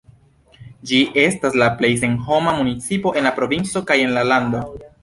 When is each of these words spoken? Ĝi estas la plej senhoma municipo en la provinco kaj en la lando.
Ĝi 0.91 1.01
estas 1.25 1.59
la 1.63 1.69
plej 1.83 1.93
senhoma 2.01 2.57
municipo 2.63 3.17
en 3.23 3.31
la 3.31 3.37
provinco 3.41 3.89
kaj 3.93 4.03
en 4.09 4.17
la 4.19 4.31
lando. 4.35 4.67